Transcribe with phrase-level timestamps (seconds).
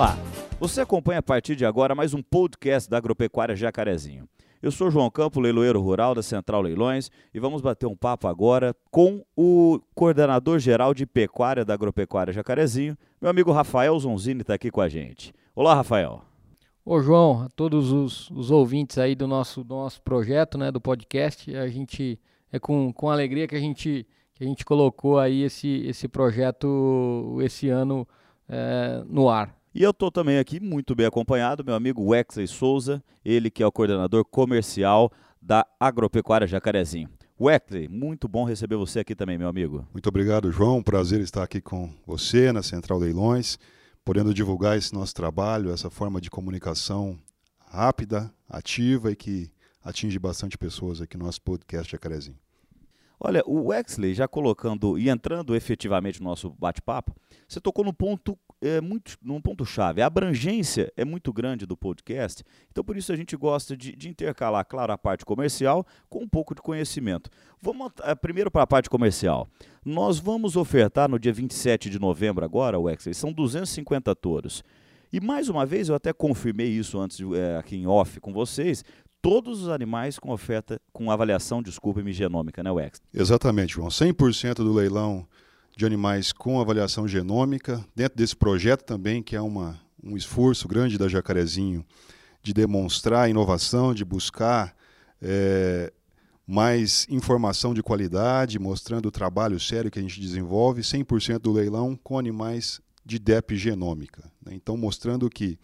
[0.00, 0.16] Olá,
[0.58, 4.26] você acompanha a partir de agora mais um podcast da Agropecuária Jacarezinho.
[4.62, 8.74] Eu sou João Campo, leiloeiro rural da Central Leilões, e vamos bater um papo agora
[8.90, 14.70] com o coordenador geral de pecuária da Agropecuária Jacarezinho, meu amigo Rafael Zonzini está aqui
[14.70, 15.34] com a gente.
[15.54, 16.22] Olá, Rafael.
[16.82, 20.80] Ô João, a todos os, os, ouvintes aí do nosso, do nosso projeto, né, do
[20.80, 22.18] podcast, a gente
[22.50, 27.38] é com, com alegria que a gente que a gente colocou aí esse, esse projeto
[27.42, 28.08] esse ano
[28.48, 29.59] é, no ar.
[29.72, 33.66] E eu estou também aqui muito bem acompanhado, meu amigo Wexley Souza, ele que é
[33.66, 37.08] o coordenador comercial da Agropecuária Jacarezinho.
[37.40, 39.86] Wexley, muito bom receber você aqui também, meu amigo.
[39.92, 40.82] Muito obrigado, João.
[40.82, 43.60] Prazer estar aqui com você na Central Leilões,
[44.04, 47.16] podendo divulgar esse nosso trabalho, essa forma de comunicação
[47.60, 49.52] rápida, ativa e que
[49.84, 52.36] atinge bastante pessoas aqui no nosso podcast Jacarezinho.
[53.20, 57.14] Olha, o Wexley, já colocando e entrando efetivamente no nosso bate-papo,
[57.46, 60.02] você tocou no ponto é, muito, num ponto chave.
[60.02, 64.08] A abrangência é muito grande do podcast, então por isso a gente gosta de, de
[64.08, 67.30] intercalar, claro, a parte comercial com um pouco de conhecimento.
[67.60, 69.48] Vamos é, primeiro para a parte comercial.
[69.84, 74.62] Nós vamos ofertar no dia 27 de novembro agora, Wexley, são 250 touros.
[75.12, 78.84] E mais uma vez, eu até confirmei isso antes é, aqui em off com vocês,
[79.20, 83.00] todos os animais com oferta, com avaliação, desculpa-me, genômica, né, Wex?
[83.12, 83.88] Exatamente, João.
[83.88, 85.26] 100% do leilão
[85.76, 90.98] de animais com avaliação genômica, dentro desse projeto também, que é uma, um esforço grande
[90.98, 91.84] da Jacarezinho
[92.42, 94.74] de demonstrar inovação, de buscar
[95.20, 95.92] é,
[96.46, 101.98] mais informação de qualidade, mostrando o trabalho sério que a gente desenvolve, 100% do leilão
[102.02, 104.24] com animais de DEP genômica.
[104.44, 104.54] Né?
[104.54, 105.58] Então, mostrando que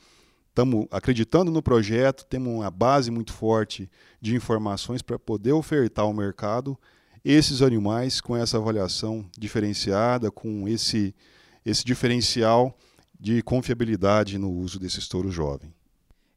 [0.48, 3.90] estamos acreditando no projeto, temos uma base muito forte
[4.20, 6.78] de informações para poder ofertar ao mercado
[7.32, 11.12] esses animais com essa avaliação diferenciada, com esse,
[11.64, 12.72] esse diferencial
[13.18, 15.74] de confiabilidade no uso desse touro jovem.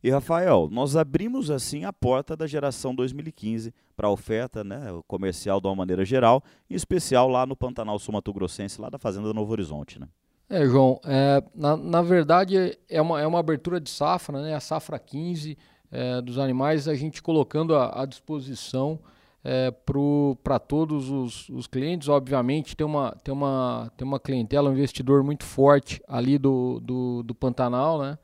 [0.02, 5.62] E Rafael, nós abrimos assim a porta da geração 2015 para a oferta né, comercial
[5.62, 9.52] de uma maneira geral, em especial lá no Pantanal Sul Grossense, lá da Fazenda Novo
[9.52, 10.00] Horizonte.
[10.00, 10.08] Né?
[10.50, 14.56] É, João, é, na, na verdade é uma, é uma abertura de safra, né?
[14.56, 15.56] A safra 15
[15.92, 19.00] é, dos animais, a gente colocando à disposição
[19.44, 19.72] é,
[20.44, 22.08] para todos os, os, clientes.
[22.08, 27.24] Obviamente tem uma, tem, uma, tem uma clientela, um investidor muito forte ali do, do,
[27.24, 28.18] do Pantanal, né?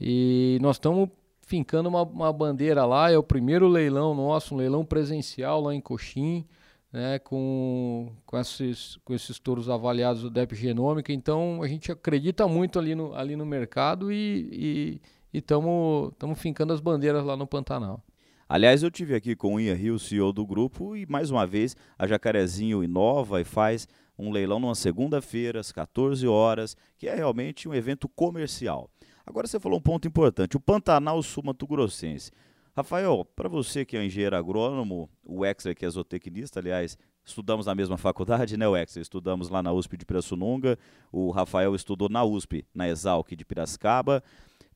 [0.00, 1.08] E nós estamos
[1.42, 5.80] fincando uma, uma bandeira lá, é o primeiro leilão nosso, um leilão presencial lá em
[5.80, 6.46] Coxim
[6.92, 11.12] né, com, com, esses, com esses touros avaliados do DEP Genômica.
[11.12, 15.00] Então, a gente acredita muito ali no, ali no mercado e
[15.32, 18.02] estamos fincando as bandeiras lá no Pantanal.
[18.50, 21.76] Aliás, eu tive aqui com o Ian Rio, CEO do grupo, e mais uma vez
[21.98, 23.86] a Jacarezinho inova e faz
[24.18, 28.88] um leilão numa segunda-feira, às 14 horas, que é realmente um evento comercial.
[29.26, 32.32] Agora você falou um ponto importante, o Pantanal Sul Grossense.
[32.74, 37.66] Rafael, para você que é um engenheiro agrônomo, o Exer que é zootecnista, aliás, estudamos
[37.66, 39.02] na mesma faculdade, né, o Exer?
[39.02, 40.78] Estudamos lá na USP de Pirassununga,
[41.12, 44.24] o Rafael estudou na USP, na Exalc de Piracicaba.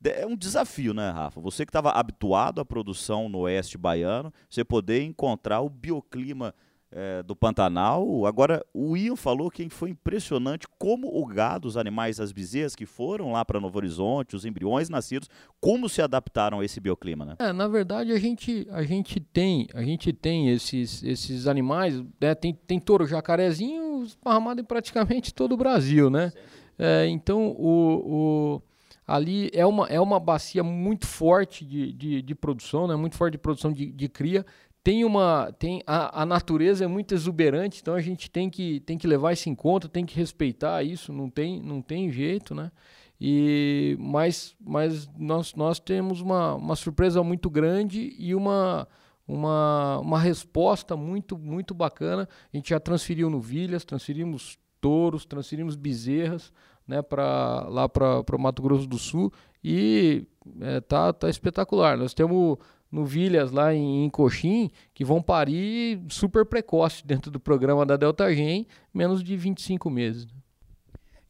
[0.05, 1.39] É um desafio, né, Rafa?
[1.41, 6.53] Você que estava habituado à produção no oeste baiano, você poder encontrar o bioclima
[6.93, 8.25] é, do Pantanal.
[8.25, 12.85] Agora, o Ian falou que foi impressionante como o gado, os animais, as bezerras que
[12.85, 17.35] foram lá para Novo Horizonte, os embriões nascidos, como se adaptaram a esse bioclima, né?
[17.39, 22.35] É, na verdade, a gente, a gente tem, a gente tem esses, esses animais, né?
[22.35, 26.31] tem, tem touro jacarezinho esparramado em praticamente todo o Brasil, né?
[26.77, 28.61] É, então, o, o
[29.05, 32.95] ali é uma, é uma bacia muito forte de, de, de produção, né?
[32.95, 34.45] muito forte de produção de, de cria.
[34.83, 38.97] Tem uma tem a, a, natureza é muito exuberante então a gente tem que tem
[38.97, 42.69] que levar isso em conta tem que respeitar isso não tem não tem jeito né?
[43.19, 48.85] E mas mas nós nós temos uma, uma surpresa muito grande e uma
[49.25, 52.27] uma, uma resposta muito muito bacana.
[52.53, 56.51] A gente já transferiu novilhas transferimos touros transferimos bezerras
[56.87, 59.31] né para lá para o Mato Grosso do Sul
[59.63, 60.25] e
[60.61, 62.57] é, tá tá espetacular nós temos
[62.93, 68.33] novilhas lá em, em Coxim que vão parir super precoce dentro do programa da Delta
[68.33, 70.27] Gen, menos de 25 meses.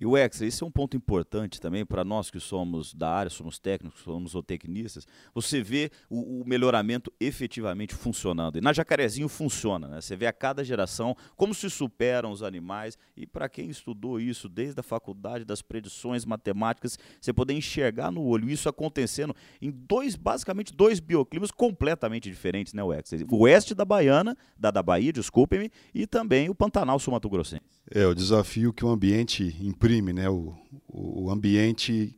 [0.03, 3.29] E o Hexa, esse é um ponto importante também para nós que somos da área,
[3.29, 5.07] somos técnicos, somos zootecnistas.
[5.33, 8.57] Você vê o, o, melhoramento efetivamente funcionando.
[8.57, 10.01] E na Jacarezinho funciona, né?
[10.01, 12.97] Você vê a cada geração como se superam os animais.
[13.15, 18.25] E para quem estudou isso desde a faculdade das predições matemáticas, você poder enxergar no
[18.25, 22.91] olho isso acontecendo em dois, basicamente dois bioclimas completamente diferentes, né, o?
[23.31, 27.63] O oeste da Baiana, da, da Bahia, desculpem-me, e também o Pantanal Sul-Mato-Grossense.
[27.89, 30.29] É, o desafio que o ambiente imprime, né?
[30.29, 30.55] O,
[30.87, 32.15] o ambiente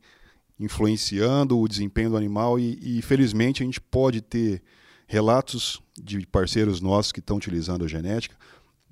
[0.58, 4.62] influenciando o desempenho do animal e, e felizmente a gente pode ter
[5.06, 8.36] relatos de parceiros nossos que estão utilizando a genética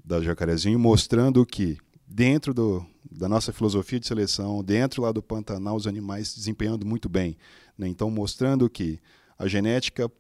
[0.05, 5.75] da jacarezinho, mostrando que dentro do, da nossa filosofia de seleção, dentro lá do Pantanal,
[5.75, 7.37] os animais desempenhando muito bem.
[7.77, 7.89] Né?
[7.89, 9.01] Então, mostrando que
[9.39, 10.11] a genética,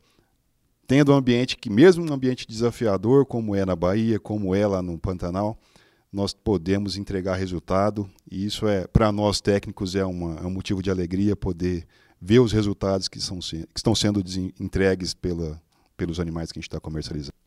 [0.86, 4.82] tendo um ambiente que, mesmo um ambiente desafiador, como é na Bahia, como é lá
[4.82, 5.58] no Pantanal,
[6.14, 10.80] nós podemos entregar resultado e isso é para nós técnicos é, uma, é, um motivo
[10.80, 11.84] de alegria poder
[12.20, 14.22] ver os resultados que, são, que estão sendo
[14.60, 15.60] entregues pela,
[15.96, 17.43] pelos animais que a gente está comercializando.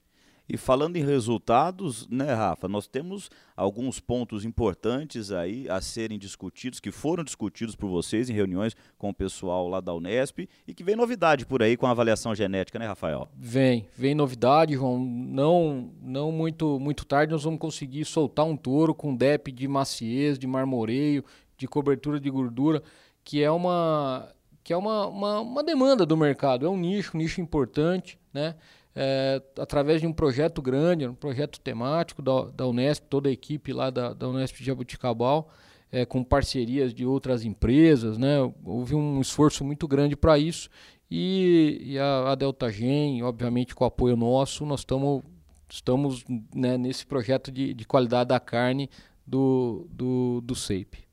[0.50, 6.80] E falando em resultados, né, Rafa, nós temos alguns pontos importantes aí a serem discutidos,
[6.80, 10.84] que foram discutidos por vocês em reuniões com o pessoal lá da Unesp e que
[10.84, 13.28] vem novidade por aí com a avaliação genética, né, Rafael?
[13.36, 14.98] Vem, vem novidade, João.
[14.98, 20.40] Não, não muito, muito tarde nós vamos conseguir soltar um touro com DEP de maciez,
[20.40, 21.26] de marmoreio,
[21.58, 22.82] de cobertura de gordura,
[23.24, 24.32] que é uma
[24.64, 28.54] que é uma, uma, uma demanda do mercado, é um nicho, um nicho importante, né?
[29.00, 33.72] É, através de um projeto grande, um projeto temático da, da Unesp, toda a equipe
[33.72, 35.52] lá da, da Unesp de Jabuticabal,
[35.92, 38.38] é, com parcerias de outras empresas, né?
[38.66, 40.68] Houve um esforço muito grande para isso
[41.12, 45.24] e, e, a, a Delta Gen, obviamente com o apoio nosso, nós tamo,
[45.70, 48.90] estamos né, nesse projeto de, de qualidade da carne
[49.26, 51.07] do, do, do SEIP.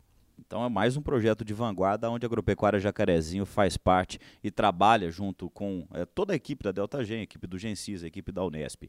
[0.55, 5.11] Então é mais um projeto de vanguarda onde a Agropecuária Jacarezinho faz parte e trabalha
[5.11, 8.31] junto com é, toda a equipe da Delta Gen, a equipe do Gensis, a equipe
[8.31, 8.85] da Unesp.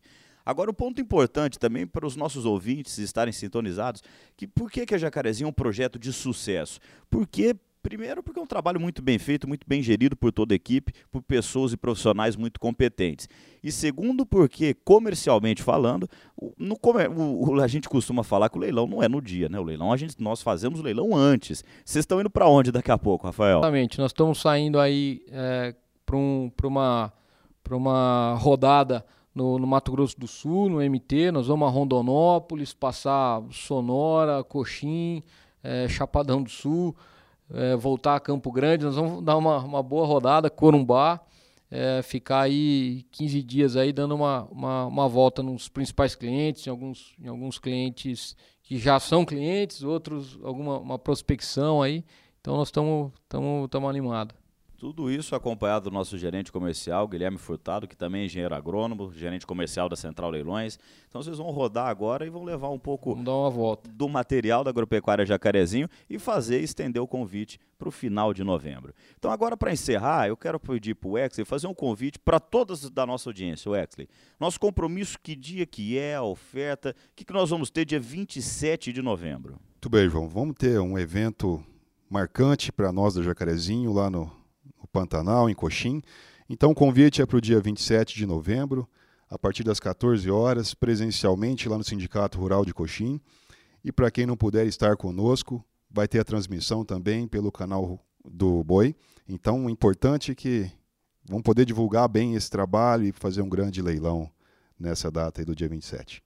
[0.45, 4.03] Agora, o ponto importante também para os nossos ouvintes estarem sintonizados,
[4.37, 6.79] que por que, que a Jacarezinho é um projeto de sucesso?
[7.09, 10.57] Porque Primeiro, porque é um trabalho muito bem feito, muito bem gerido por toda a
[10.57, 13.29] equipe, por pessoas e profissionais muito competentes.
[13.63, 16.09] E segundo, porque, comercialmente falando,
[16.57, 16.75] no,
[17.61, 19.59] a gente costuma falar que o leilão não é no dia, né?
[19.59, 21.63] O leilão, a gente, nós fazemos o leilão antes.
[21.85, 23.59] Vocês estão indo para onde daqui a pouco, Rafael?
[23.59, 25.75] Exatamente, nós estamos saindo aí é,
[26.07, 27.13] para um, uma,
[27.69, 29.05] uma rodada
[29.35, 31.31] no, no, Mato Grosso do Sul, no MT.
[31.31, 35.21] Nós vamos a Rondonópolis, passar Sonora, Coxim,
[35.63, 36.95] é, Chapadão do Sul
[37.53, 41.21] é, voltar a Campo Grande, nós vamos dar uma, uma boa rodada, Corumbá,
[41.69, 46.69] é, ficar aí 15 dias aí dando uma, uma, uma, volta nos principais clientes, em
[46.69, 52.03] alguns, em alguns clientes que já são clientes, outros alguma uma prospecção aí.
[52.41, 53.11] Então nós estamos
[53.89, 54.44] animados.
[54.85, 59.43] Tudo isso acompanhado do nosso gerente comercial, Guilherme Furtado, que também é engenheiro agrônomo, gerente
[59.43, 60.77] comercial da Central Leilões.
[61.09, 63.89] Então vocês vão rodar agora e vão levar um pouco dar uma volta.
[63.91, 68.93] do material da Agropecuária Jacarezinho e fazer estender o convite para o final de novembro.
[69.17, 72.87] Então agora para encerrar, eu quero pedir para o Wexley fazer um convite para todas
[72.87, 74.07] da nossa audiência, Wexley.
[74.39, 77.99] Nosso compromisso, que dia que é, a oferta, o que, que nós vamos ter dia
[77.99, 79.53] 27 de novembro?
[79.71, 80.29] Muito bem, João.
[80.29, 81.65] Vamos ter um evento
[82.07, 84.44] marcante para nós da Jacarezinho lá no
[84.95, 86.01] Pantanal, em Coxim.
[86.49, 88.87] Então o convite é para o dia 27 de novembro,
[89.29, 93.19] a partir das 14 horas, presencialmente lá no Sindicato Rural de Coxim.
[93.83, 95.61] E para quem não puder estar conosco,
[95.91, 98.95] vai ter a transmissão também pelo canal do Boi.
[99.27, 100.71] Então, é importante que
[101.27, 104.31] vão poder divulgar bem esse trabalho e fazer um grande leilão
[104.79, 106.23] nessa data aí do dia 27.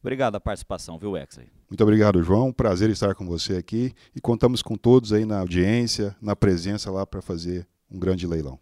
[0.00, 1.48] Obrigado a participação, viu, Exley?
[1.70, 2.52] Muito obrigado, João.
[2.52, 7.06] Prazer estar com você aqui e contamos com todos aí na audiência, na presença lá
[7.06, 8.58] para fazer um grande leilão.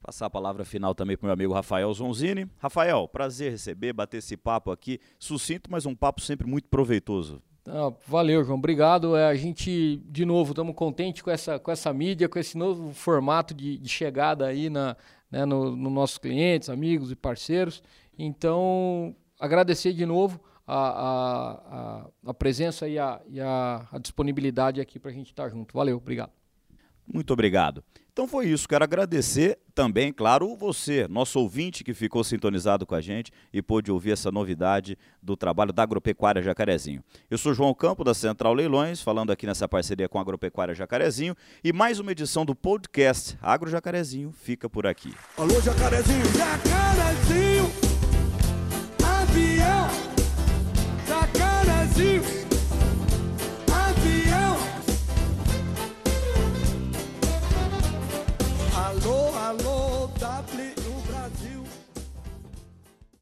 [0.00, 2.48] Passar a palavra final também para o meu amigo Rafael Zonzini.
[2.58, 7.42] Rafael, prazer receber, bater esse papo aqui, sucinto, mas um papo sempre muito proveitoso.
[7.68, 8.58] Ah, valeu, João.
[8.58, 9.16] Obrigado.
[9.16, 12.92] É, a gente, de novo, estamos contentes com essa, com essa mídia, com esse novo
[12.92, 14.96] formato de, de chegada aí na,
[15.30, 17.82] né, no, no nossos clientes, amigos e parceiros.
[18.16, 24.80] Então, agradecer de novo a, a, a, a presença e, a, e a, a disponibilidade
[24.80, 25.74] aqui para a gente estar junto.
[25.74, 26.30] Valeu, obrigado.
[27.12, 27.82] Muito obrigado.
[28.16, 28.66] Então foi isso.
[28.66, 33.92] Quero agradecer também, claro, você, nosso ouvinte que ficou sintonizado com a gente e pôde
[33.92, 37.04] ouvir essa novidade do trabalho da Agropecuária Jacarezinho.
[37.30, 41.36] Eu sou João Campo, da Central Leilões, falando aqui nessa parceria com a Agropecuária Jacarezinho
[41.62, 45.12] e mais uma edição do podcast Agro Jacarezinho fica por aqui.
[45.36, 46.24] Alô, Jacarezinho!
[46.34, 47.70] Jacarezinho!
[49.04, 49.88] Avião!
[51.06, 52.45] Jacarezinho!